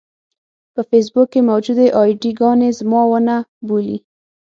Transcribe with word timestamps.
په 0.73 0.81
فېسبوک 0.89 1.27
کې 1.33 1.41
موجودې 1.49 1.87
اې 1.99 2.11
ډي 2.21 2.31
ګانې 2.39 2.69
زما 2.79 3.01
ونه 3.09 3.35
بولي. 3.67 3.97